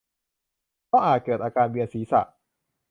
[0.87, 2.21] เพราะอาจเกิดอาการเวียนศีรษะ